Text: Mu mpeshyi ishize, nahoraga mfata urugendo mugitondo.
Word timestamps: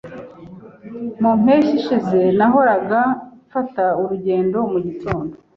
Mu 1.21 1.31
mpeshyi 1.43 1.73
ishize, 1.79 2.19
nahoraga 2.37 2.99
mfata 3.47 3.85
urugendo 4.01 4.57
mugitondo. 4.71 5.33